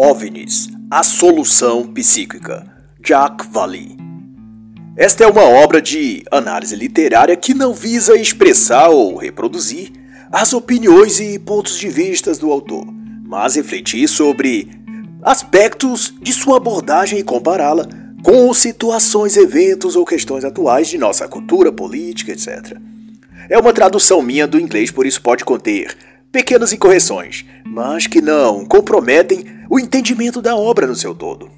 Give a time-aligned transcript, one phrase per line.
[0.00, 2.64] OVNIs A Solução Psíquica,
[3.02, 3.96] Jack Valley.
[4.96, 9.90] Esta é uma obra de análise literária que não visa expressar ou reproduzir
[10.30, 12.86] as opiniões e pontos de vista do autor,
[13.26, 14.70] mas refletir sobre
[15.20, 17.84] aspectos de sua abordagem e compará-la
[18.22, 22.78] com situações, eventos ou questões atuais de nossa cultura, política, etc.
[23.50, 25.96] É uma tradução minha do inglês, por isso pode conter
[26.30, 31.50] pequenas incorreções, mas que não comprometem o entendimento da obra no seu todo.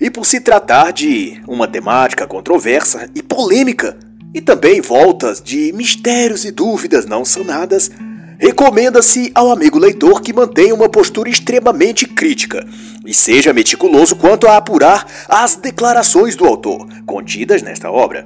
[0.00, 3.96] E por se tratar de uma temática controversa e polêmica,
[4.32, 7.90] e também voltas de mistérios e dúvidas não sanadas,
[8.38, 12.66] recomenda-se ao amigo leitor que mantenha uma postura extremamente crítica
[13.06, 18.24] e seja meticuloso quanto a apurar as declarações do autor contidas nesta obra,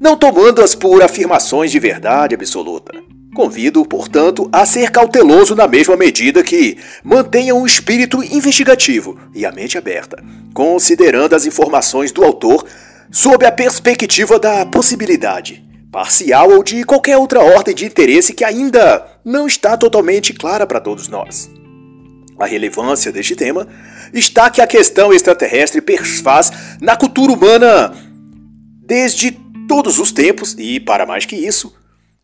[0.00, 2.92] não tomando-as por afirmações de verdade absoluta.
[3.36, 9.52] Convido, portanto, a ser cauteloso na mesma medida que mantenha um espírito investigativo e a
[9.52, 12.64] mente aberta, considerando as informações do autor
[13.10, 19.06] sob a perspectiva da possibilidade, parcial ou de qualquer outra ordem de interesse que ainda
[19.22, 21.50] não está totalmente clara para todos nós.
[22.40, 23.68] A relevância deste tema
[24.14, 27.94] está que a questão extraterrestre perfaz na cultura humana
[28.82, 29.32] desde
[29.68, 31.76] todos os tempos e, para mais que isso,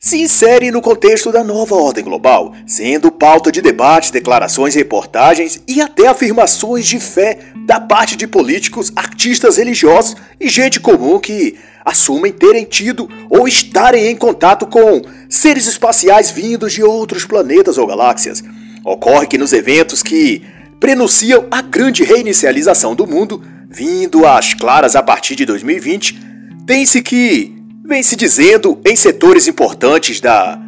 [0.04, 5.80] se insere no contexto da nova ordem global, sendo pauta de debates, declarações, reportagens e
[5.80, 12.32] até afirmações de fé da parte de políticos, artistas religiosos e gente comum que assumem
[12.32, 18.42] terem tido ou estarem em contato com seres espaciais vindos de outros planetas ou galáxias.
[18.84, 20.42] Ocorre que nos eventos que
[20.80, 26.18] prenunciam a grande reinicialização do mundo, vindo às claras a partir de 2020,
[26.66, 27.61] tem-se que
[27.92, 30.58] vem se dizendo em setores importantes da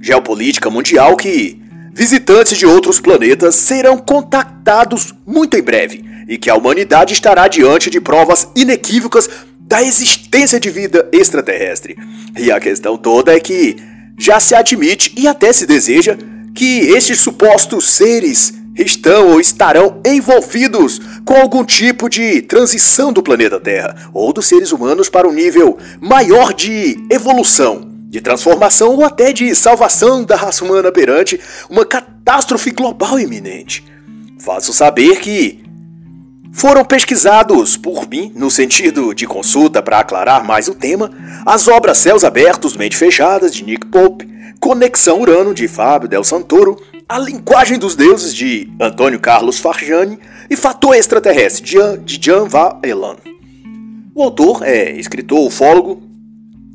[0.00, 1.60] geopolítica mundial que
[1.92, 7.90] visitantes de outros planetas serão contactados muito em breve e que a humanidade estará diante
[7.90, 9.28] de provas inequívocas
[9.60, 11.98] da existência de vida extraterrestre.
[12.38, 13.76] E a questão toda é que
[14.18, 16.16] já se admite e até se deseja
[16.54, 23.60] que estes supostos seres estão ou estarão envolvidos com algum tipo de transição do planeta
[23.60, 29.32] Terra ou dos seres humanos para um nível maior de evolução, de transformação ou até
[29.32, 33.84] de salvação da raça humana perante uma catástrofe global iminente.
[34.38, 35.62] Faço saber que
[36.52, 41.10] foram pesquisados por mim, no sentido de consulta para aclarar mais o tema,
[41.46, 46.76] as obras Céus Abertos, Mente Fechadas, de Nick Pope, Conexão Urano, de Fábio Del Santoro,
[47.08, 50.18] A Linguagem dos Deuses, de Antônio Carlos Farjani,
[50.50, 51.62] e Fator Extraterrestre,
[52.04, 52.48] de Jean
[52.82, 53.16] Elan.
[54.12, 56.02] O autor é escritor ufólogo,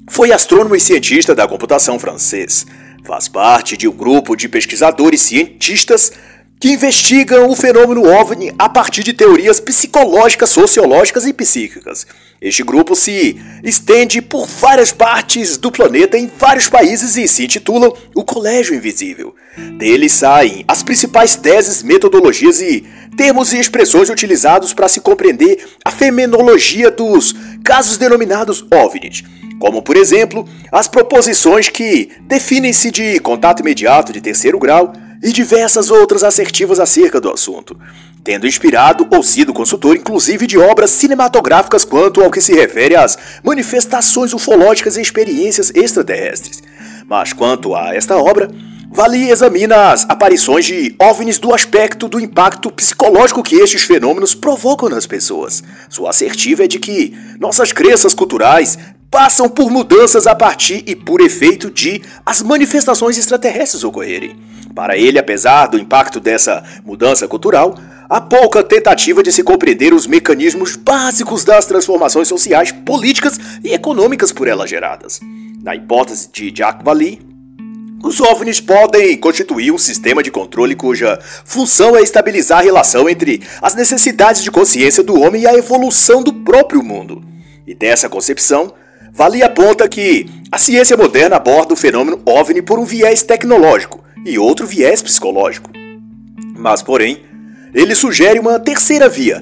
[0.09, 2.65] foi astrônomo e cientista da computação francês.
[3.03, 6.13] Faz parte de um grupo de pesquisadores cientistas
[6.57, 12.07] que investigam o fenômeno OVNI a partir de teorias psicológicas, sociológicas e psíquicas.
[12.41, 17.91] Este grupo se estende por várias partes do planeta em vários países e se intitula
[18.13, 19.33] o Colégio Invisível.
[19.77, 22.83] Dele saem as principais teses, metodologias e
[23.15, 29.23] termos e expressões utilizados para se compreender a fenomenologia dos casos denominados OVNIs,
[29.57, 34.91] como por exemplo as proposições que definem-se de contato imediato de terceiro grau
[35.25, 37.75] e diversas outras assertivas acerca do assunto,
[38.23, 43.17] tendo inspirado ou sido consultor inclusive de obras cinematográficas quanto ao que se refere às
[43.43, 46.61] manifestações ufológicas e experiências extraterrestres.
[47.07, 48.49] Mas quanto a esta obra,
[48.87, 54.87] Vale examina as aparições de OVNIs do aspecto do impacto psicológico que estes fenômenos provocam
[54.87, 55.61] nas pessoas.
[55.89, 58.77] Sua assertiva é de que nossas crenças culturais
[59.11, 64.44] passam por mudanças a partir e por efeito de as manifestações extraterrestres ocorrerem.
[64.75, 70.05] Para ele, apesar do impacto dessa mudança cultural, há pouca tentativa de se compreender os
[70.05, 75.21] mecanismos básicos das transformações sociais, políticas e econômicas por elas geradas.
[75.63, 77.19] Na hipótese de Jacques Vallée,
[78.03, 83.41] os OVNIs podem constituir um sistema de controle cuja função é estabilizar a relação entre
[83.61, 87.23] as necessidades de consciência do homem e a evolução do próprio mundo.
[87.65, 88.73] E dessa concepção,
[89.13, 94.39] Vale aponta que a ciência moderna aborda o fenômeno OVNI por um viés tecnológico e
[94.39, 95.71] outro viés psicológico.
[96.57, 97.21] Mas, porém,
[97.73, 99.41] ele sugere uma terceira via,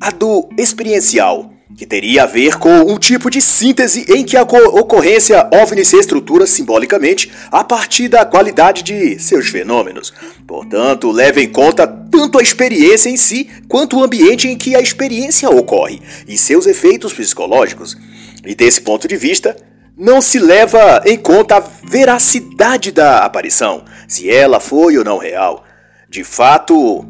[0.00, 4.42] a do experiencial, que teria a ver com um tipo de síntese em que a
[4.42, 10.12] ocorrência OVNI se estrutura simbolicamente a partir da qualidade de seus fenômenos.
[10.44, 14.80] Portanto, leva em conta tanto a experiência em si quanto o ambiente em que a
[14.80, 17.96] experiência ocorre e seus efeitos psicológicos.
[18.44, 19.56] E desse ponto de vista,
[19.96, 25.64] não se leva em conta a veracidade da aparição, se ela foi ou não real.
[26.08, 27.06] De fato,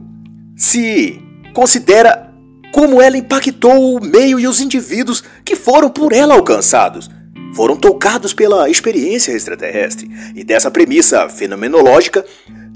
[0.56, 1.22] se
[1.54, 2.30] considera
[2.72, 7.08] como ela impactou o meio e os indivíduos que foram por ela alcançados.
[7.54, 10.10] Foram tocados pela experiência extraterrestre.
[10.34, 12.24] E dessa premissa fenomenológica,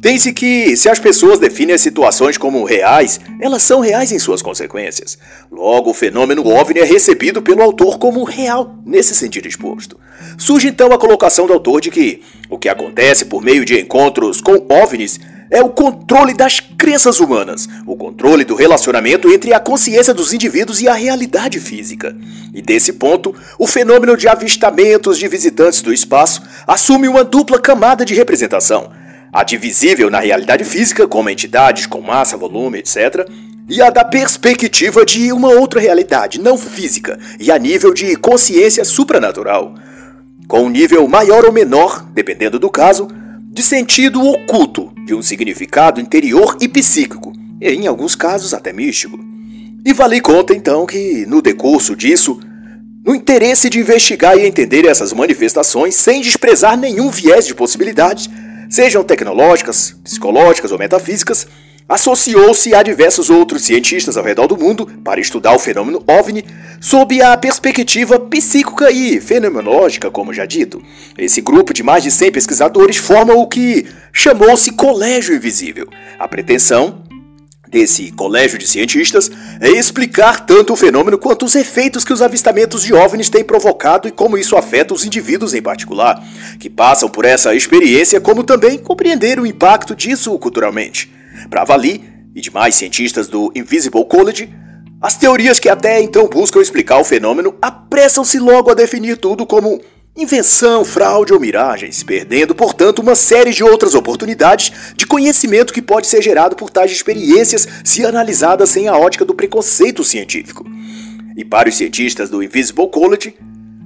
[0.03, 4.43] tem-se que, se as pessoas definem as situações como reais, elas são reais em suas
[4.43, 5.17] consequências.
[5.49, 9.97] Logo, o fenômeno OVNI é recebido pelo autor como real, nesse sentido exposto.
[10.37, 12.21] Surge então a colocação do autor de que
[12.51, 17.69] o que acontece por meio de encontros com OVNIs é o controle das crenças humanas,
[17.87, 22.17] o controle do relacionamento entre a consciência dos indivíduos e a realidade física.
[22.53, 28.05] E desse ponto, o fenômeno de avistamentos de visitantes do espaço assume uma dupla camada
[28.05, 29.01] de representação
[29.33, 33.27] a divisível na realidade física, como entidades com massa, volume, etc.,
[33.69, 38.85] e a da perspectiva de uma outra realidade não física e a nível de consciência
[38.85, 39.75] supranatural,
[40.47, 43.09] com um nível maior ou menor, dependendo do caso,
[43.51, 49.19] de sentido oculto, de um significado interior e psíquico, e em alguns casos até místico.
[49.85, 52.39] E vale conta então que, no decurso disso,
[53.05, 58.29] no interesse de investigar e entender essas manifestações sem desprezar nenhum viés de possibilidades,
[58.73, 61.47] sejam tecnológicas, psicológicas ou metafísicas,
[61.87, 66.43] associou-se a diversos outros cientistas ao redor do mundo para estudar o fenômeno OVNI
[66.81, 70.83] sob a perspectiva psíquica e fenomenológica, como já dito.
[71.19, 75.87] Esse grupo de mais de 100 pesquisadores forma o que chamou-se Colégio Invisível.
[76.19, 77.02] A pretensão
[77.73, 82.83] desse colégio de cientistas é explicar tanto o fenômeno quanto os efeitos que os avistamentos
[82.83, 86.23] de OVNIs têm provocado e como isso afeta os indivíduos em particular,
[86.61, 91.11] que passam por essa experiência, como também compreender o impacto disso culturalmente.
[91.49, 92.05] Para Vali
[92.35, 94.51] e demais cientistas do Invisible College,
[95.01, 99.81] as teorias que até então buscam explicar o fenômeno apressam-se logo a definir tudo como
[100.15, 106.07] Invenção, fraude ou miragens, perdendo, portanto, uma série de outras oportunidades de conhecimento que pode
[106.07, 110.67] ser gerado por tais experiências se analisadas sem a ótica do preconceito científico.
[111.35, 113.35] E para os cientistas do Invisible College,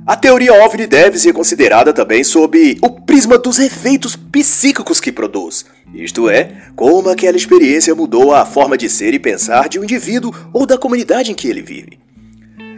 [0.05, 5.65] a teoria OVNI deve ser considerada também sob o prisma dos efeitos psíquicos que produz,
[5.95, 10.35] isto é, como aquela experiência mudou a forma de ser e pensar de um indivíduo
[10.53, 12.01] ou da comunidade em que ele vive.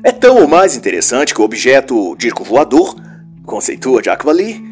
[0.04, 3.07] É tão ou mais interessante que o objeto disco voador
[3.48, 4.62] conceitua Jack Valley,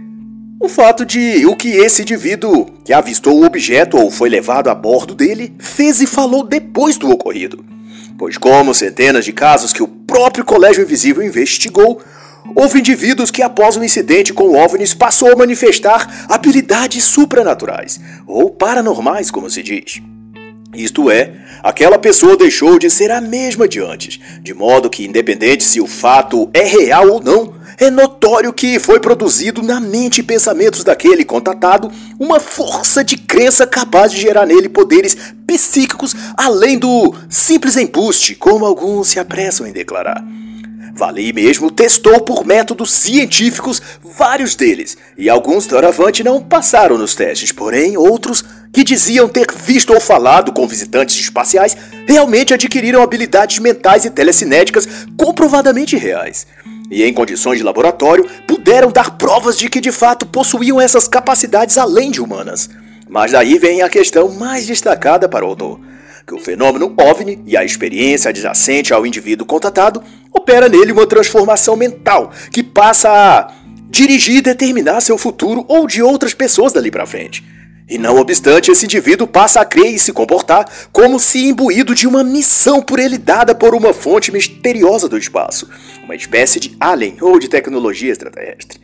[0.60, 4.74] o fato de o que esse indivíduo que avistou o objeto ou foi levado a
[4.74, 7.64] bordo dele fez e falou depois do ocorrido.
[8.18, 12.00] Pois, como centenas de casos que o próprio Colégio Invisível investigou,
[12.54, 18.50] houve indivíduos que, após o um incidente com OVNIs, passou a manifestar habilidades supranaturais, ou
[18.50, 20.00] paranormais, como se diz.
[20.74, 21.32] Isto é,
[21.62, 25.86] aquela pessoa deixou de ser a mesma de antes, de modo que, independente se o
[25.86, 31.24] fato é real ou não, é notório que foi produzido na mente e pensamentos daquele
[31.24, 38.34] contatado uma força de crença capaz de gerar nele poderes psíquicos além do simples embuste,
[38.34, 40.24] como alguns se apressam em declarar.
[40.94, 47.52] Vali mesmo testou por métodos científicos vários deles, e alguns doravante não passaram nos testes,
[47.52, 51.76] porém outros que diziam ter visto ou falado com visitantes espaciais
[52.06, 54.88] realmente adquiriram habilidades mentais e telecinéticas
[55.18, 56.46] comprovadamente reais
[56.90, 61.78] e, em condições de laboratório, puderam dar provas de que de fato possuíam essas capacidades
[61.78, 62.70] além de humanas.
[63.08, 65.80] Mas daí vem a questão mais destacada para o autor,
[66.26, 71.76] que o fenômeno OVNI e a experiência adjacente ao indivíduo contatado opera nele uma transformação
[71.76, 73.52] mental que passa a
[73.88, 77.44] dirigir e determinar seu futuro ou de outras pessoas dali para frente.
[77.88, 82.08] E não obstante, esse indivíduo passa a crer e se comportar como se imbuído de
[82.08, 85.68] uma missão por ele dada por uma fonte misteriosa do espaço,
[86.02, 88.80] uma espécie de alien ou de tecnologia extraterrestre.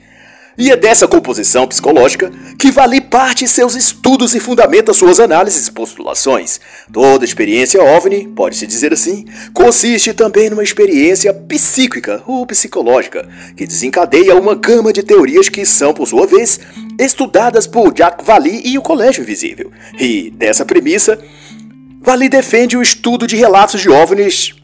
[0.56, 5.72] E é dessa composição psicológica que Vali parte seus estudos e fundamenta suas análises e
[5.72, 6.60] postulações.
[6.92, 14.36] Toda experiência OVNI, pode-se dizer assim, consiste também numa experiência psíquica ou psicológica, que desencadeia
[14.36, 16.60] uma gama de teorias que são, por sua vez,
[16.98, 19.70] estudadas por Jack Vali e o Colégio Invisível.
[19.98, 21.18] E, dessa premissa,
[22.00, 24.54] Vali defende o estudo de relatos de OVNIs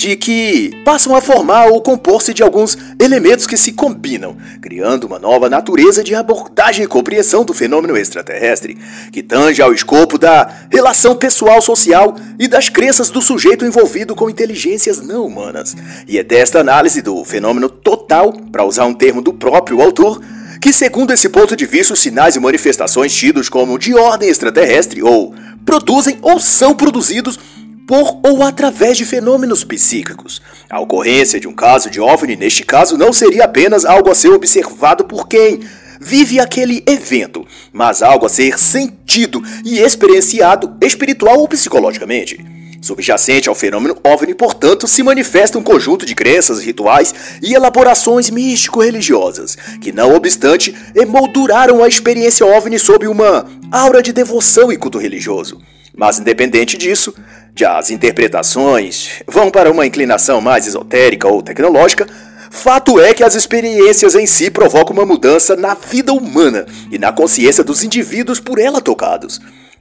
[0.00, 5.18] de que passam a formar ou compor-se de alguns elementos que se combinam, criando uma
[5.18, 8.78] nova natureza de abordagem e compreensão do fenômeno extraterrestre,
[9.12, 14.30] que tange ao escopo da relação pessoal social e das crenças do sujeito envolvido com
[14.30, 15.76] inteligências não humanas.
[16.08, 20.18] E é desta análise do fenômeno total, para usar um termo do próprio autor,
[20.60, 25.02] que, segundo esse ponto de vista, os sinais e manifestações tidos como de ordem extraterrestre
[25.02, 27.38] ou produzem ou são produzidos
[27.86, 30.42] por ou através de fenômenos psíquicos.
[30.68, 34.28] A ocorrência de um caso de OVNI, neste caso, não seria apenas algo a ser
[34.28, 35.60] observado por quem
[36.00, 42.59] vive aquele evento, mas algo a ser sentido e experienciado espiritual ou psicologicamente.
[42.80, 49.56] Subjacente ao fenômeno OVNI, portanto, se manifesta um conjunto de crenças, rituais e elaborações místico-religiosas,
[49.80, 55.60] que, não obstante, emolduraram a experiência OVNI sob uma aura de devoção e culto religioso.
[55.94, 57.14] Mas, independente disso,
[57.54, 62.06] já as interpretações vão para uma inclinação mais esotérica ou tecnológica,
[62.50, 67.12] fato é que as experiências em si provocam uma mudança na vida humana e na
[67.12, 69.38] consciência dos indivíduos por ela tocados.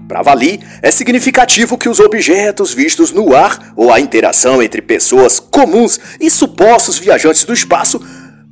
[0.08, 5.40] Para Vali, é significativo que os objetos vistos no ar ou a interação entre pessoas
[5.40, 8.02] comuns e supostos viajantes do espaço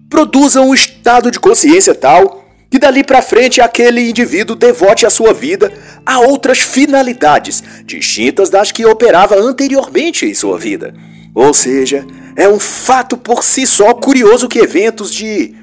[0.09, 5.33] produzam um estado de consciência tal que dali para frente aquele indivíduo devote a sua
[5.33, 5.71] vida
[6.05, 10.93] a outras finalidades distintas das que operava anteriormente em sua vida.
[11.33, 15.55] Ou seja, é um fato por si só curioso que eventos de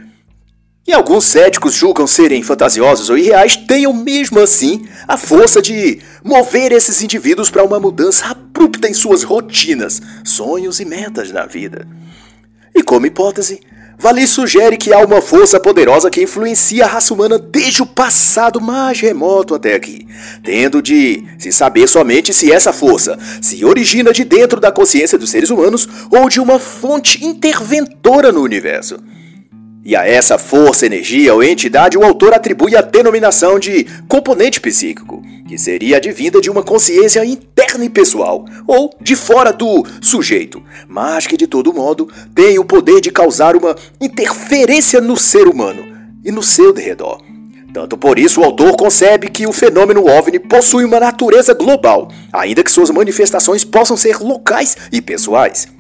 [0.87, 6.73] e alguns céticos julgam serem fantasiosos ou irreais, tenham mesmo assim a força de mover
[6.73, 11.87] esses indivíduos para uma mudança abrupta em suas rotinas, sonhos e metas na vida.
[12.75, 13.61] E como hipótese,
[13.97, 18.61] Vali sugere que há uma força poderosa que influencia a raça humana desde o passado
[18.61, 20.07] mais remoto até aqui,
[20.43, 25.31] tendo de se saber somente se essa força se origina de dentro da consciência dos
[25.31, 28.97] seres humanos ou de uma fonte interventora no universo.
[29.85, 35.23] E a essa força, energia ou entidade, o autor atribui a denominação de componente psíquico,
[35.47, 41.27] que seria advinda de uma consciência interna e pessoal, ou de fora do sujeito, mas
[41.27, 45.85] que de todo modo tem o poder de causar uma interferência no ser humano
[46.25, 47.21] e no seu derredor.
[47.75, 52.63] Tanto por isso, o autor concebe que o fenômeno OVNI possui uma natureza global, ainda
[52.63, 55.74] que suas manifestações possam ser locais e pessoais.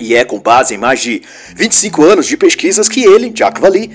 [0.00, 1.22] E é com base em mais de
[1.56, 3.90] 25 anos de pesquisas que ele, Jack Valley,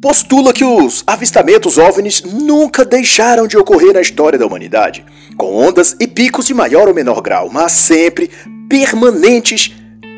[0.00, 5.04] postula que os avistamentos OVNIs nunca deixaram de ocorrer na história da humanidade,
[5.36, 8.30] com ondas e picos de maior ou menor grau, mas sempre
[8.68, 9.72] permanentes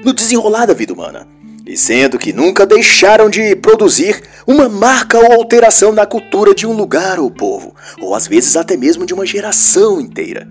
[0.04, 1.26] no desenrolar da vida humana.
[1.66, 6.72] E sendo que nunca deixaram de produzir uma marca ou alteração na cultura de um
[6.72, 10.48] lugar ou povo, ou às vezes até mesmo de uma geração inteira.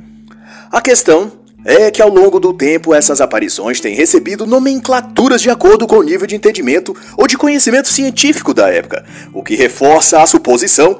[0.71, 1.31] A questão
[1.63, 6.03] é que ao longo do tempo essas aparições têm recebido nomenclaturas de acordo com o
[6.03, 10.99] nível de entendimento ou de conhecimento científico da época, o que reforça a suposição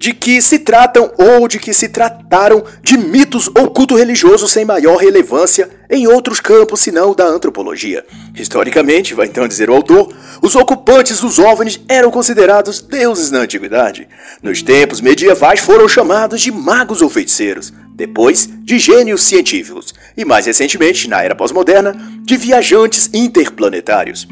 [0.00, 4.64] de que se tratam ou de que se trataram de mitos ou culto religioso sem
[4.64, 8.02] maior relevância em outros campos senão da antropologia.
[8.34, 14.08] Historicamente, vai então dizer o autor, os ocupantes dos OVNIs eram considerados deuses na antiguidade.
[14.42, 20.46] Nos tempos medievais foram chamados de magos ou feiticeiros depois de gênios científicos e, mais
[20.46, 24.26] recentemente, na era pós-moderna, de viajantes interplanetários.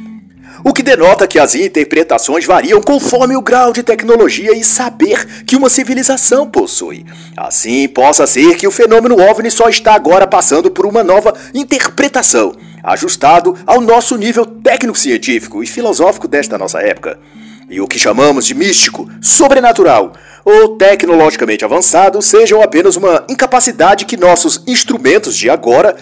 [0.64, 5.56] O que denota que as interpretações variam conforme o grau de tecnologia e saber que
[5.56, 7.06] uma civilização possui.
[7.36, 12.54] Assim, possa ser que o fenômeno OVNI só está agora passando por uma nova interpretação,
[12.82, 17.18] ajustado ao nosso nível técnico-científico e filosófico desta nossa época.
[17.70, 24.16] E o que chamamos de místico, sobrenatural, ou tecnologicamente avançados sejam apenas uma incapacidade que
[24.16, 25.94] nossos instrumentos de agora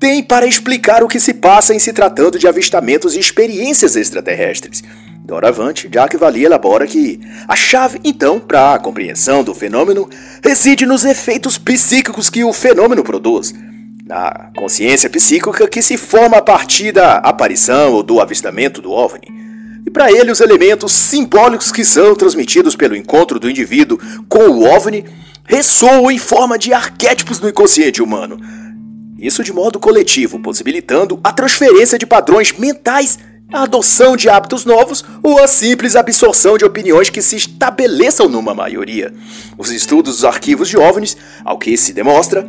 [0.00, 4.82] têm para explicar o que se passa em se tratando de avistamentos e experiências extraterrestres.
[5.22, 10.08] Doravante, Jack Valley elabora que a chave, então, para a compreensão do fenômeno
[10.42, 13.54] reside nos efeitos psíquicos que o fenômeno produz,
[14.06, 19.28] na consciência psíquica que se forma a partir da aparição ou do avistamento do OVNI.
[19.86, 24.64] E para ele, os elementos simbólicos que são transmitidos pelo encontro do indivíduo com o
[24.64, 25.04] OVNI
[25.44, 28.38] ressoam em forma de arquétipos no inconsciente humano.
[29.20, 33.18] Isso de modo coletivo, possibilitando a transferência de padrões mentais,
[33.52, 38.54] a adoção de hábitos novos ou a simples absorção de opiniões que se estabeleçam numa
[38.54, 39.12] maioria.
[39.58, 42.48] Os estudos dos arquivos de OVNIs, ao que se demonstra,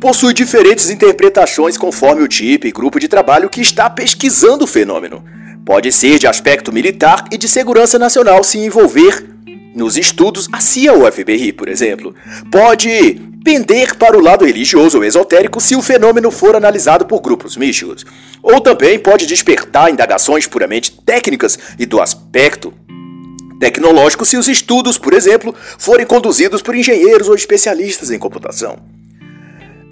[0.00, 5.24] possuem diferentes interpretações conforme o tipo e grupo de trabalho que está pesquisando o fenômeno.
[5.64, 9.24] Pode ser de aspecto militar e de segurança nacional se envolver
[9.74, 12.14] nos estudos a CIA ou FBI, por exemplo.
[12.50, 17.56] Pode pender para o lado religioso ou esotérico se o fenômeno for analisado por grupos
[17.56, 18.04] místicos.
[18.42, 22.74] Ou também pode despertar indagações puramente técnicas e do aspecto
[23.60, 29.01] tecnológico se os estudos, por exemplo, forem conduzidos por engenheiros ou especialistas em computação.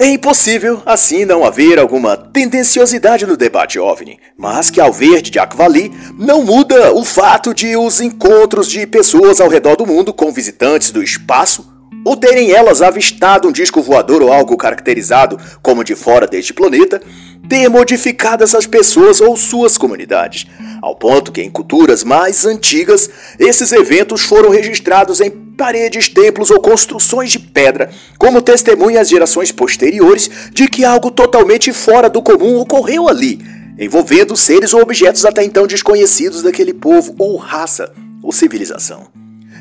[0.00, 5.38] É impossível, assim, não haver alguma tendenciosidade no debate OVNI, mas que ao ver de
[5.54, 10.32] Valley não muda o fato de os encontros de pessoas ao redor do mundo com
[10.32, 11.70] visitantes do espaço
[12.02, 17.02] ou terem elas avistado um disco voador ou algo caracterizado como de fora deste planeta,
[17.46, 20.46] ter modificado essas pessoas ou suas comunidades,
[20.80, 26.58] ao ponto que em culturas mais antigas esses eventos foram registrados em paredes, templos ou
[26.58, 32.58] construções de pedra, como testemunha as gerações posteriores de que algo totalmente fora do comum
[32.58, 33.38] ocorreu ali,
[33.78, 39.08] envolvendo seres ou objetos até então desconhecidos daquele povo ou raça ou civilização.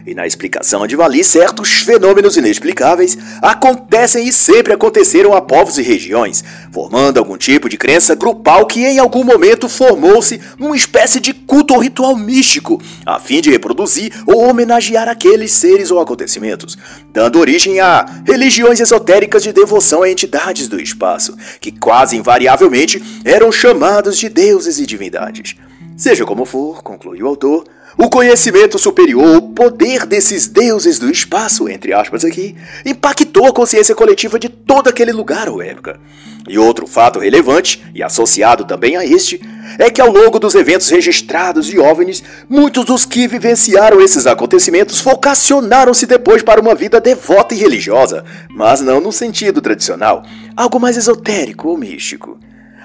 [0.10, 5.84] E na explicação de Vali, certos fenômenos inexplicáveis acontecem e sempre aconteceram a povos e
[5.84, 11.32] regiões, formando algum tipo de crença grupal que em algum momento formou-se numa espécie de
[11.32, 16.76] culto ou ritual místico, a fim de reproduzir ou homenagear aqueles seres ou acontecimentos,
[17.14, 23.52] dando origem a religiões esotéricas de devoção a entidades do espaço, que quase invariavelmente eram
[23.52, 25.56] chamados de deuses e divindades.
[25.96, 27.64] Seja como for, conclui o autor,
[28.02, 33.94] o conhecimento superior, o poder desses deuses do espaço, entre aspas aqui, impactou a consciência
[33.94, 36.00] coletiva de todo aquele lugar ou época.
[36.48, 39.42] E outro fato relevante, e associado também a este,
[39.78, 45.02] é que ao longo dos eventos registrados de OVNIs, muitos dos que vivenciaram esses acontecimentos
[45.02, 50.24] vocacionaram-se depois para uma vida devota e religiosa, mas não no sentido tradicional,
[50.56, 52.40] algo mais esotérico ou místico.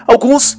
[0.08, 0.56] Alguns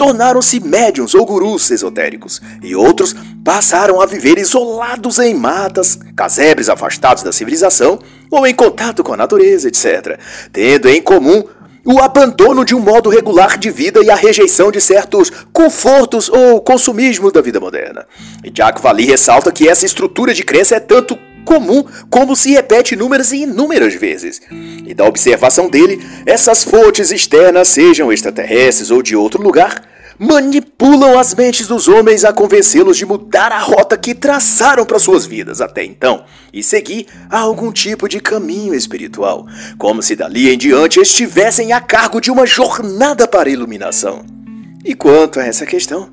[0.00, 3.14] tornaram-se médiums ou gurus esotéricos, e outros
[3.44, 7.98] passaram a viver isolados em matas, casebres afastados da civilização
[8.30, 10.18] ou em contato com a natureza, etc.,
[10.50, 11.44] tendo em comum
[11.84, 16.62] o abandono de um modo regular de vida e a rejeição de certos confortos ou
[16.62, 18.06] consumismo da vida moderna.
[18.42, 22.94] E Jack Valley ressalta que essa estrutura de crença é tanto comum como se repete
[22.94, 24.40] inúmeras e inúmeras vezes.
[24.86, 29.88] E da observação dele, essas fontes externas, sejam extraterrestres ou de outro lugar,
[30.20, 35.24] manipulam as mentes dos homens a convencê-los de mudar a rota que traçaram para suas
[35.24, 39.46] vidas até então e seguir algum tipo de caminho espiritual,
[39.78, 44.22] como se dali em diante estivessem a cargo de uma jornada para a iluminação.
[44.84, 46.10] E quanto a essa questão,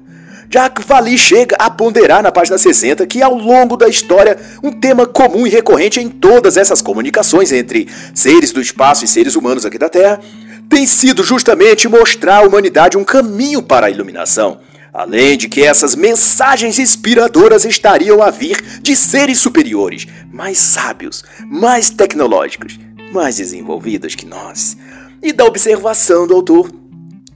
[0.49, 5.05] Jack Valley chega a ponderar na página 60 que ao longo da história um tema
[5.05, 9.77] comum e recorrente em todas essas comunicações entre seres do espaço e seres humanos aqui
[9.77, 10.21] da Terra
[10.69, 14.59] tem sido justamente mostrar à humanidade um caminho para a iluminação.
[14.93, 21.89] Além de que essas mensagens inspiradoras estariam a vir de seres superiores, mais sábios, mais
[21.89, 22.79] tecnológicos,
[23.11, 24.77] mais desenvolvidos que nós.
[25.21, 26.71] E da observação do autor,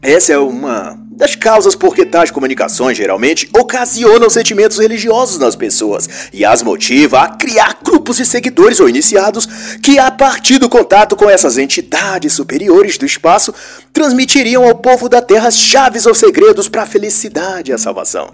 [0.01, 6.09] essa é uma das causas por que tais comunicações geralmente ocasionam sentimentos religiosos nas pessoas
[6.33, 9.47] e as motiva a criar grupos de seguidores ou iniciados
[9.83, 13.53] que, a partir do contato com essas entidades superiores do espaço,
[13.93, 18.31] transmitiriam ao povo da Terra chaves ou segredos para a felicidade e a salvação.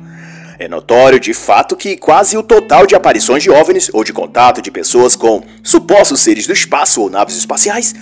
[0.57, 4.61] É notório de fato que quase o total de aparições de OVNIs ou de contato
[4.61, 7.93] de pessoas com supostos seres do espaço ou naves espaciais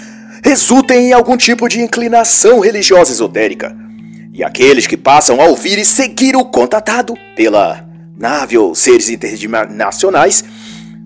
[0.44, 3.85] resultem em algum tipo de inclinação religiosa esotérica.
[4.38, 10.44] E aqueles que passam a ouvir e seguir o contatado pela nave ou seres internacionais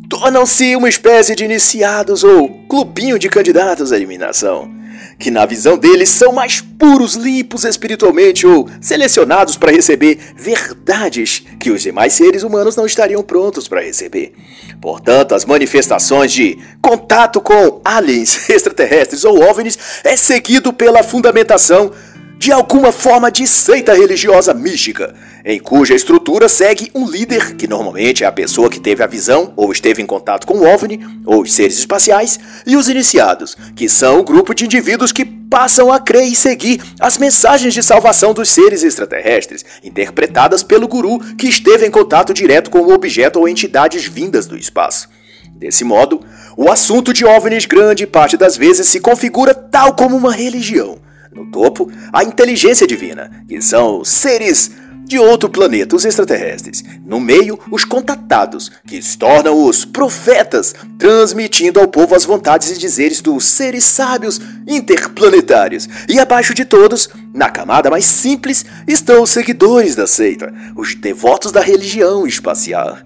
[0.09, 4.73] tornam-se uma espécie de iniciados ou clubinho de candidatos à eliminação,
[5.19, 11.69] que na visão deles são mais puros, limpos espiritualmente ou selecionados para receber verdades que
[11.69, 14.33] os demais seres humanos não estariam prontos para receber.
[14.81, 21.91] Portanto, as manifestações de contato com aliens extraterrestres ou OVNIs é seguido pela fundamentação
[22.39, 28.23] de alguma forma de seita religiosa mística, em cuja estrutura segue um líder, que normalmente
[28.23, 31.41] é a pessoa que teve a visão ou esteve em contato com o OVNI ou
[31.41, 35.99] os seres espaciais, e os iniciados, que são o grupo de indivíduos que passam a
[35.99, 41.85] crer e seguir as mensagens de salvação dos seres extraterrestres, interpretadas pelo guru que esteve
[41.85, 45.09] em contato direto com o objeto ou entidades vindas do espaço.
[45.57, 46.21] Desse modo,
[46.55, 50.99] o assunto de OVNIs grande parte das vezes se configura tal como uma religião
[51.31, 54.71] no topo, a inteligência divina, que são seres
[55.09, 56.83] de outro planeta, os extraterrestres.
[57.03, 62.77] No meio, os contatados, que se tornam os profetas, transmitindo ao povo as vontades e
[62.77, 65.89] dizeres dos seres sábios interplanetários.
[66.07, 71.51] E abaixo de todos, na camada mais simples, estão os seguidores da seita, os devotos
[71.51, 72.99] da religião espacial.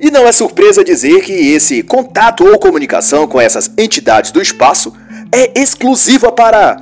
[0.00, 4.92] E não é surpresa dizer que esse contato ou comunicação com essas entidades do espaço
[5.30, 6.80] é exclusiva para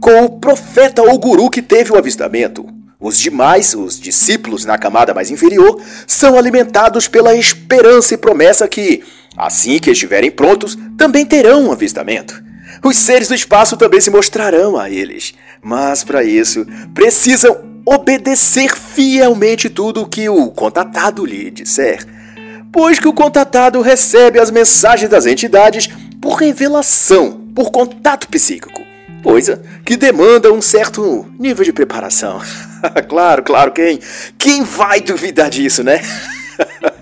[0.00, 2.66] com o profeta ou guru que teve o avistamento.
[2.98, 9.02] Os demais, os discípulos na camada mais inferior, são alimentados pela esperança e promessa que,
[9.36, 12.42] assim que estiverem prontos, também terão um avistamento.
[12.82, 19.68] Os seres do espaço também se mostrarão a eles, mas para isso precisam obedecer fielmente
[19.68, 22.06] tudo o que o contatado lhe disser,
[22.72, 25.88] pois que o contatado recebe as mensagens das entidades
[26.20, 28.89] por revelação, por contato psíquico
[29.22, 32.40] coisa que demanda um certo nível de preparação.
[33.08, 34.00] claro, claro, quem,
[34.38, 36.00] quem vai duvidar disso, né?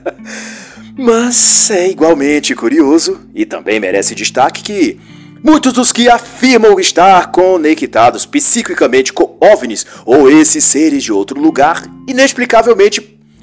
[0.96, 5.00] Mas é igualmente curioso e também merece destaque que
[5.44, 11.85] muitos dos que afirmam estar conectados psiquicamente com OVNIs ou esses seres de outro lugar
[12.09, 13.00] inexplicavelmente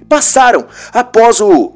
[0.10, 1.76] passaram após o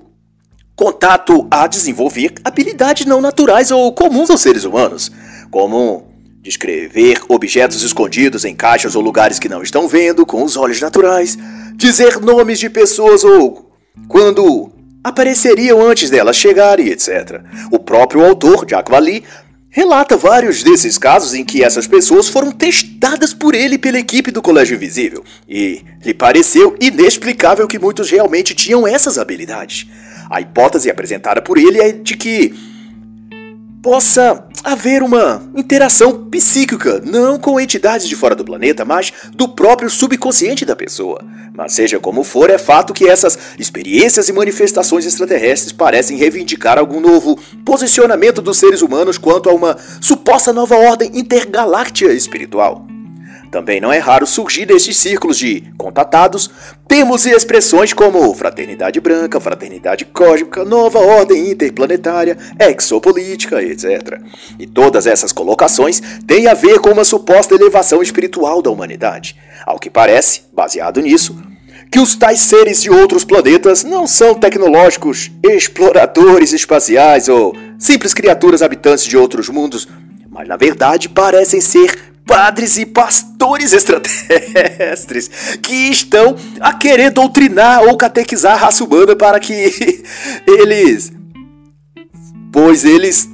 [0.75, 5.12] contato a desenvolver habilidades não naturais ou comuns aos seres humanos,
[5.49, 6.09] como
[6.41, 11.38] descrever objetos escondidos em caixas ou lugares que não estão vendo com os olhos naturais,
[11.75, 13.71] dizer nomes de pessoas ou
[14.08, 14.71] quando
[15.04, 17.41] apareceriam antes delas chegarem, etc.
[17.71, 19.23] O próprio autor, Jack Valley,
[19.69, 24.32] relata vários desses casos em que essas pessoas foram testadas por ele e pela equipe
[24.32, 29.88] do Colégio Invisível, e lhe pareceu inexplicável que muitos realmente tinham essas habilidades.
[30.30, 32.54] A hipótese apresentada por ele é de que
[33.81, 39.89] possa haver uma interação psíquica, não com entidades de fora do planeta, mas do próprio
[39.89, 41.21] subconsciente da pessoa.
[41.55, 46.99] Mas seja como for, é fato que essas experiências e manifestações extraterrestres parecem reivindicar algum
[46.99, 52.85] novo posicionamento dos seres humanos quanto a uma suposta nova ordem intergaláctica espiritual.
[53.51, 56.51] Também não é raro surgir destes círculos de contatados
[56.88, 64.19] termos e expressões como fraternidade branca, fraternidade cósmica, nova ordem interplanetária, exopolítica, etc.
[64.57, 69.35] E todas essas colocações têm a ver com uma suposta elevação espiritual da humanidade.
[69.65, 71.35] Ao que parece, baseado nisso,
[71.91, 78.62] que os tais seres de outros planetas não são tecnológicos, exploradores espaciais ou simples criaturas
[78.62, 79.88] habitantes de outros mundos,
[80.29, 85.27] mas na verdade parecem ser padres e pastores extraterrestres
[85.63, 90.03] que estão a querer doutrinar ou catequizar a raça humana para que
[90.45, 91.11] eles.
[92.51, 93.27] Pois eles,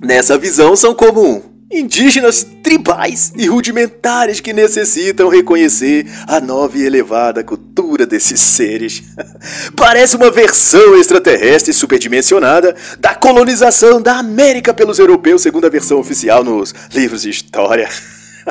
[0.00, 1.42] nessa visão, são como
[1.74, 9.02] indígenas tribais e rudimentares que necessitam reconhecer a nova e elevada cultura desses seres.
[9.76, 16.44] Parece uma versão extraterrestre superdimensionada da colonização da América pelos europeus, segundo a versão oficial
[16.44, 17.88] nos livros de história.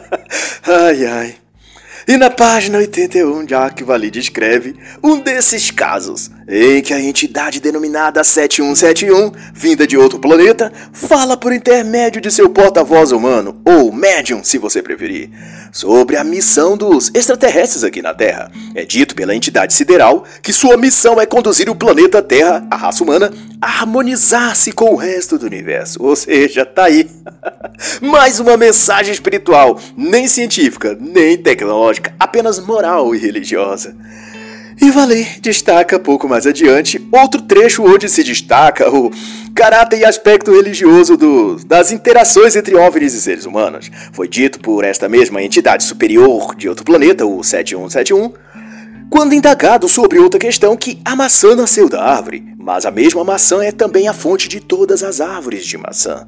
[0.68, 1.43] ai ai.
[2.06, 8.22] E na página 81, Jack Valley descreve um desses casos em que a entidade denominada
[8.24, 14.58] 7171, vinda de outro planeta, fala por intermédio de seu porta-voz humano, ou médium, se
[14.58, 15.30] você preferir,
[15.72, 18.52] sobre a missão dos extraterrestres aqui na Terra.
[18.76, 23.02] É dito pela entidade sideral que sua missão é conduzir o planeta Terra, a raça
[23.02, 23.32] humana,
[23.64, 26.04] harmonizar-se com o resto do universo.
[26.04, 27.10] Ou seja, tá aí.
[28.02, 33.96] Mais uma mensagem espiritual, nem científica, nem tecnológica, apenas moral e religiosa.
[34.82, 39.12] E Valer destaca pouco mais adiante outro trecho onde se destaca o
[39.54, 43.92] caráter e aspecto religioso do, das interações entre OVNIs e seres humanos.
[44.12, 48.34] Foi dito por esta mesma entidade superior de outro planeta, o 7171,
[49.14, 53.64] quando indagado sobre outra questão que a maçã nasceu da árvore, mas a mesma maçã
[53.64, 56.28] é também a fonte de todas as árvores de maçã.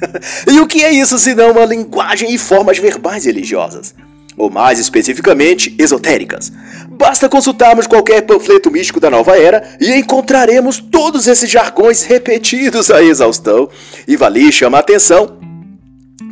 [0.50, 3.94] e o que é isso senão uma linguagem e formas verbais religiosas?
[4.34, 6.50] Ou mais especificamente, esotéricas.
[6.88, 13.02] Basta consultarmos qualquer panfleto místico da nova era e encontraremos todos esses jargões repetidos à
[13.02, 13.68] exaustão.
[14.08, 15.36] E vale chamar atenção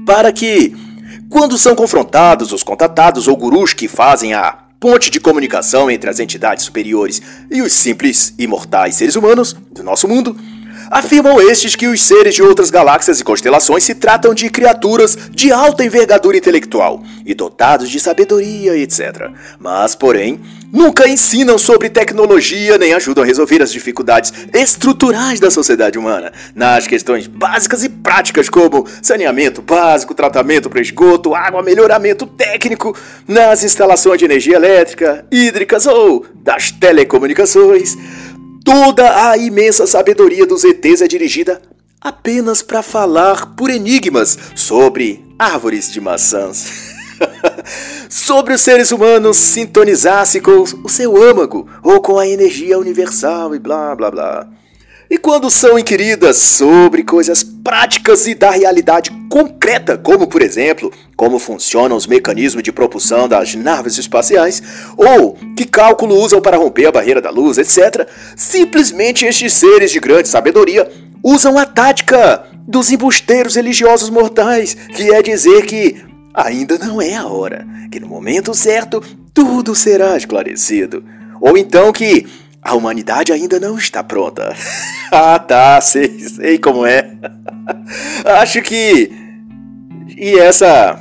[0.07, 0.75] para que,
[1.29, 6.19] quando são confrontados os contatados ou gurus que fazem a ponte de comunicação entre as
[6.19, 10.35] entidades superiores e os simples e mortais seres humanos do nosso mundo,
[10.91, 15.53] Afirmam estes que os seres de outras galáxias e constelações se tratam de criaturas de
[15.53, 19.31] alta envergadura intelectual e dotados de sabedoria, etc.
[19.61, 20.41] Mas, porém,
[20.73, 26.89] nunca ensinam sobre tecnologia nem ajudam a resolver as dificuldades estruturais da sociedade humana, nas
[26.89, 32.97] questões básicas e práticas como saneamento básico, tratamento para esgoto, água, melhoramento técnico,
[33.29, 37.97] nas instalações de energia elétrica, hídricas ou das telecomunicações.
[38.65, 41.63] Toda a imensa sabedoria dos ETs é dirigida
[42.01, 46.91] apenas para falar por enigmas sobre árvores de maçãs.
[48.09, 53.59] sobre os seres humanos sintonizar-se com o seu âmago ou com a energia universal e
[53.59, 54.49] blá blá blá.
[55.11, 61.41] E quando são inquiridas sobre coisas práticas e da realidade concreta, como por exemplo, como
[61.41, 64.63] funcionam os mecanismos de propulsão das naves espaciais,
[64.97, 69.99] ou que cálculo usam para romper a barreira da luz, etc., simplesmente estes seres de
[69.99, 70.89] grande sabedoria
[71.25, 77.27] usam a tática dos embusteiros religiosos mortais, que é dizer que ainda não é a
[77.27, 79.03] hora, que no momento certo
[79.35, 81.03] tudo será esclarecido.
[81.41, 82.27] Ou então que
[82.63, 84.55] a humanidade ainda não está pronta.
[85.11, 87.11] ah, tá, sei, sei como é.
[88.41, 89.11] Acho que.
[90.17, 91.01] E essa.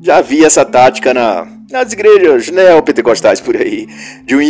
[0.00, 3.88] Já vi essa tática na, nas igrejas neopentecostais por aí.
[4.24, 4.40] De um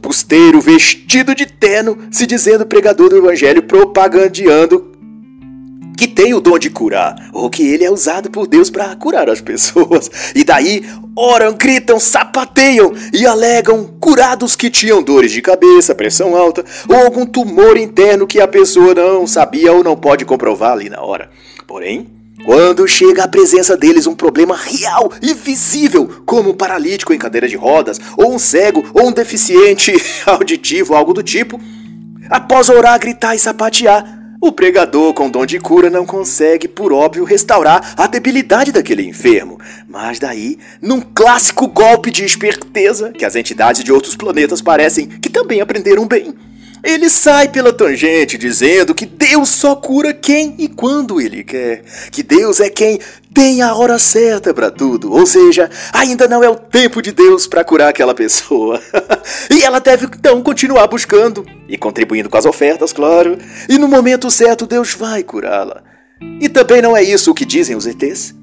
[0.00, 4.97] pusteiro vestido de terno, se dizendo pregador do evangelho, propagandeando
[5.98, 9.28] que tem o dom de curar, ou que ele é usado por Deus para curar
[9.28, 10.08] as pessoas.
[10.32, 10.84] E daí
[11.16, 17.26] oram, gritam, sapateiam e alegam curados que tinham dores de cabeça, pressão alta ou algum
[17.26, 21.30] tumor interno que a pessoa não sabia ou não pode comprovar ali na hora.
[21.66, 22.06] Porém,
[22.44, 27.48] quando chega à presença deles um problema real e visível, como um paralítico em cadeira
[27.48, 29.92] de rodas, ou um cego, ou um deficiente
[30.24, 31.60] auditivo, algo do tipo,
[32.30, 37.24] após orar, gritar e sapatear, o pregador com dom de cura não consegue, por óbvio,
[37.24, 39.58] restaurar a debilidade daquele enfermo.
[39.88, 45.28] Mas daí, num clássico golpe de esperteza, que as entidades de outros planetas parecem que
[45.28, 46.34] também aprenderam bem,
[46.82, 52.22] ele sai pela tangente dizendo que Deus só cura quem e quando ele quer, que
[52.22, 52.98] Deus é quem
[53.32, 57.46] tem a hora certa para tudo, ou seja, ainda não é o tempo de Deus
[57.46, 58.80] para curar aquela pessoa.
[59.50, 63.38] e ela deve então continuar buscando e contribuindo com as ofertas, claro,
[63.68, 65.82] e no momento certo Deus vai curá-la.
[66.40, 68.34] E também não é isso o que dizem os ETs?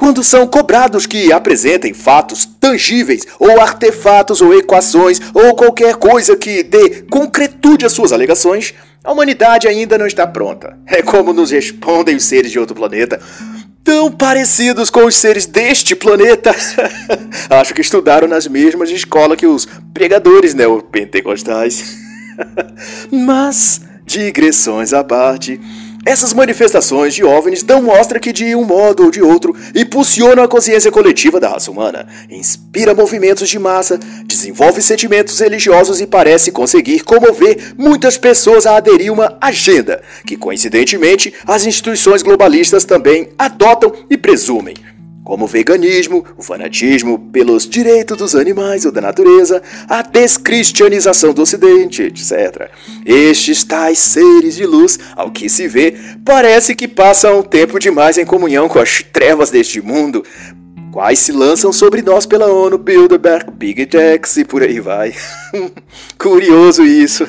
[0.00, 6.62] Quando são cobrados que apresentem fatos tangíveis, ou artefatos, ou equações, ou qualquer coisa que
[6.62, 8.72] dê concretude às suas alegações,
[9.04, 10.78] a humanidade ainda não está pronta.
[10.86, 13.20] É como nos respondem os seres de outro planeta,
[13.84, 16.50] tão parecidos com os seres deste planeta.
[17.50, 21.98] Acho que estudaram nas mesmas escolas que os pregadores neopentecostais.
[23.12, 25.60] Mas, digressões à parte.
[26.04, 30.48] Essas manifestações de OVNIs dão mostra que, de um modo ou de outro, impulsionam a
[30.48, 37.00] consciência coletiva da raça humana, inspira movimentos de massa, desenvolve sentimentos religiosos e parece conseguir
[37.00, 44.16] comover muitas pessoas a aderir uma agenda que, coincidentemente, as instituições globalistas também adotam e
[44.16, 44.74] presumem
[45.24, 51.42] como o veganismo, o fanatismo pelos direitos dos animais ou da natureza, a descristianização do
[51.42, 52.70] Ocidente, etc.
[53.04, 58.24] Estes tais seres de luz, ao que se vê, parece que passam tempo demais em
[58.24, 60.24] comunhão com as trevas deste mundo,
[60.90, 65.14] quais se lançam sobre nós pela ONU, Bilderberg, Big Techs e por aí vai.
[66.18, 67.26] Curioso isso.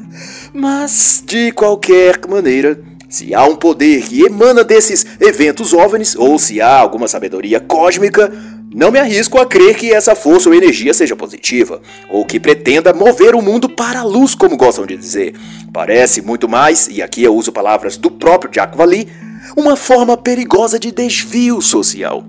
[0.52, 2.80] Mas, de qualquer maneira,
[3.16, 8.30] se há um poder que emana desses eventos OVNIs, ou se há alguma sabedoria cósmica,
[8.70, 12.92] não me arrisco a crer que essa força ou energia seja positiva, ou que pretenda
[12.92, 15.34] mover o mundo para a luz, como gostam de dizer.
[15.72, 19.08] Parece muito mais, e aqui eu uso palavras do próprio Jacques Vallée,
[19.56, 22.22] uma forma perigosa de desvio social.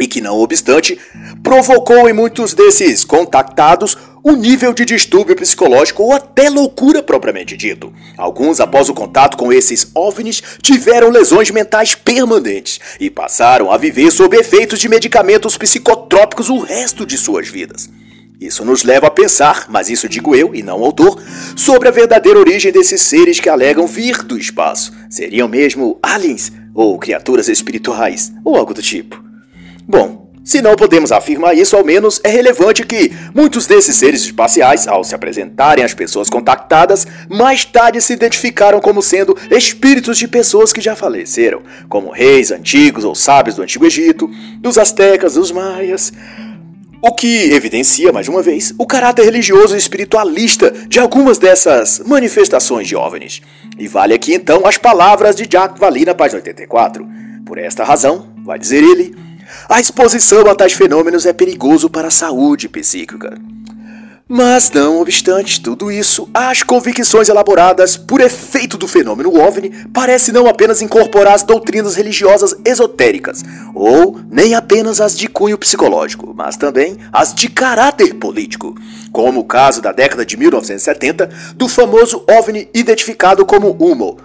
[0.00, 0.98] E que, não obstante,
[1.44, 3.96] provocou em muitos desses contactados
[4.28, 7.92] o nível de distúrbio psicológico ou até loucura propriamente dito.
[8.16, 14.10] Alguns, após o contato com esses OVNIs, tiveram lesões mentais permanentes e passaram a viver
[14.10, 17.88] sob efeitos de medicamentos psicotrópicos o resto de suas vidas.
[18.38, 21.20] Isso nos leva a pensar, mas isso digo eu e não o autor,
[21.56, 24.92] sobre a verdadeira origem desses seres que alegam vir do espaço.
[25.10, 29.20] Seriam mesmo aliens ou criaturas espirituais ou algo do tipo?
[29.88, 34.88] Bom, se não podemos afirmar isso, ao menos é relevante que muitos desses seres espaciais,
[34.88, 40.72] ao se apresentarem às pessoas contactadas, mais tarde se identificaram como sendo espíritos de pessoas
[40.72, 46.14] que já faleceram, como reis antigos ou sábios do Antigo Egito, dos astecas, dos maias.
[47.02, 52.88] O que evidencia, mais uma vez, o caráter religioso e espiritualista de algumas dessas manifestações
[52.88, 53.42] de OVNIs.
[53.78, 57.06] E vale aqui então as palavras de Jack Valley na página 84.
[57.44, 59.27] Por esta razão, vai dizer ele,
[59.68, 63.38] a exposição a tais fenômenos é perigoso para a saúde psíquica.
[64.30, 70.46] Mas, não obstante tudo isso, as convicções elaboradas por efeito do fenômeno OVNI parecem não
[70.46, 73.42] apenas incorporar as doutrinas religiosas esotéricas,
[73.74, 78.76] ou nem apenas as de cunho psicológico, mas também as de caráter político,
[79.10, 84.18] como o caso da década de 1970 do famoso OVNI identificado como UMO,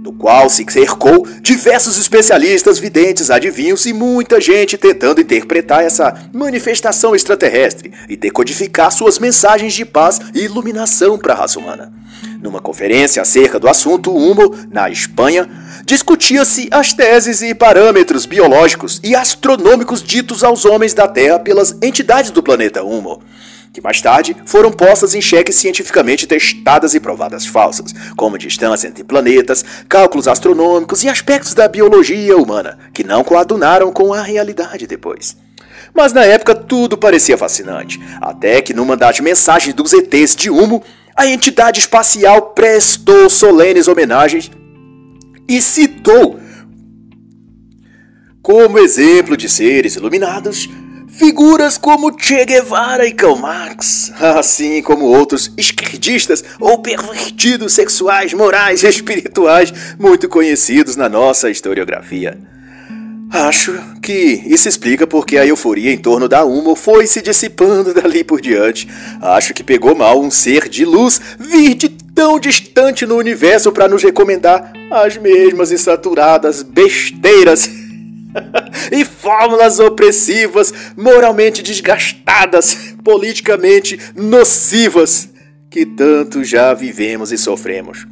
[0.00, 7.14] do qual se cercou diversos especialistas, videntes, adivinhos e muita gente tentando interpretar essa manifestação
[7.14, 11.92] extraterrestre e decodificar suas mensagens de paz e iluminação para a raça humana.
[12.40, 15.46] Numa conferência acerca do assunto Humo, na Espanha,
[15.84, 22.30] discutia-se as teses e parâmetros biológicos e astronômicos ditos aos homens da Terra pelas entidades
[22.30, 23.20] do planeta Humo
[23.72, 29.04] que mais tarde foram postas em xeque cientificamente testadas e provadas falsas, como distância entre
[29.04, 35.36] planetas, cálculos astronômicos e aspectos da biologia humana, que não coadunaram com a realidade depois.
[35.94, 40.82] Mas na época tudo parecia fascinante, até que numa das mensagens dos ETs de Humo,
[41.16, 44.50] a entidade espacial prestou solenes homenagens
[45.48, 46.40] e citou
[48.42, 50.68] como exemplo de seres iluminados
[51.20, 58.82] figuras como Che Guevara e Karl Marx, assim como outros esquerdistas ou pervertidos sexuais, morais
[58.82, 62.38] e espirituais muito conhecidos na nossa historiografia.
[63.30, 68.24] Acho que isso explica porque a euforia em torno da Humo foi se dissipando dali
[68.24, 68.88] por diante.
[69.20, 73.86] Acho que pegou mal um ser de luz vir de tão distante no universo para
[73.86, 77.68] nos recomendar as mesmas insaturadas besteiras
[78.90, 85.28] e fórmulas opressivas, moralmente desgastadas, politicamente nocivas
[85.70, 88.06] que tanto já vivemos e sofremos,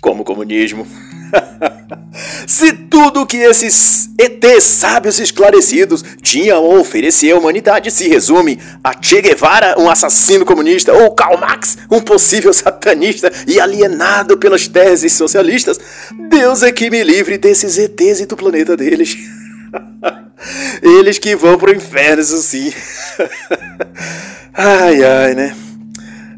[0.00, 0.86] como o comunismo.
[2.46, 8.94] Se tudo que esses ETs sábios esclarecidos tinham a oferecer à humanidade se resume a
[8.94, 15.12] Che Guevara, um assassino comunista, ou Karl Marx, um possível satanista e alienado pelas teses
[15.12, 15.78] socialistas,
[16.28, 19.16] Deus é que me livre desses ETs e do planeta deles.
[20.82, 22.72] Eles que vão pro inferno, isso sim.
[24.54, 25.56] ai, ai, né?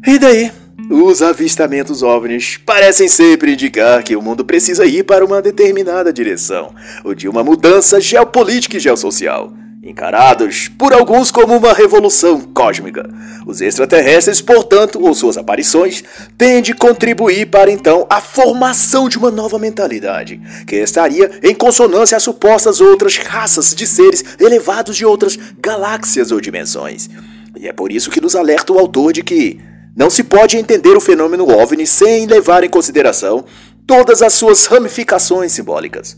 [0.07, 0.51] E daí?
[0.89, 6.73] Os avistamentos OVNIs parecem sempre indicar que o mundo precisa ir para uma determinada direção,
[7.03, 9.53] ou de uma mudança geopolítica e geossocial,
[9.89, 13.09] encarados por alguns como uma revolução cósmica.
[13.45, 16.03] Os extraterrestres, portanto, ou suas aparições,
[16.37, 22.15] têm de contribuir para então a formação de uma nova mentalidade, que estaria em consonância
[22.15, 27.09] às supostas outras raças de seres elevados de outras galáxias ou dimensões.
[27.57, 29.59] E é por isso que nos alerta o autor de que
[29.95, 33.43] não se pode entender o fenômeno OVNI sem levar em consideração
[33.87, 36.15] todas as suas ramificações simbólicas,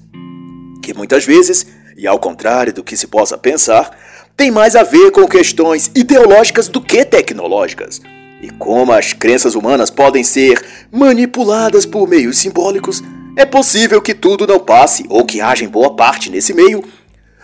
[0.84, 1.66] que muitas vezes,
[2.02, 3.96] e ao contrário do que se possa pensar,
[4.36, 8.02] tem mais a ver com questões ideológicas do que tecnológicas.
[8.42, 13.04] E como as crenças humanas podem ser manipuladas por meios simbólicos,
[13.38, 16.84] é possível que tudo não passe, ou que haja em boa parte nesse meio,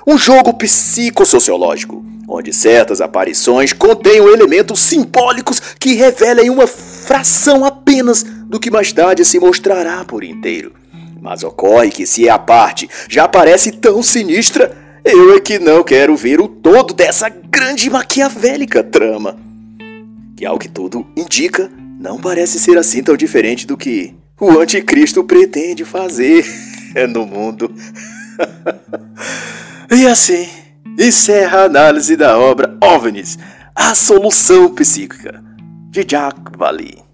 [0.08, 8.60] um jogo psicossociológico onde certas aparições contenham elementos simbólicos que revelem uma fração apenas do
[8.60, 10.74] que mais tarde se mostrará por inteiro.
[11.22, 16.16] Mas ocorre que se a parte já parece tão sinistra, eu é que não quero
[16.16, 19.38] ver o todo dessa grande maquiavélica trama.
[20.36, 25.24] Que ao que tudo indica, não parece ser assim tão diferente do que o anticristo
[25.24, 26.46] pretende fazer
[27.10, 27.74] no mundo.
[29.92, 30.48] e assim,
[31.00, 33.40] encerra a análise da obra OVNIs,
[33.74, 35.44] a solução psíquica,
[35.90, 37.07] de Jack Valley.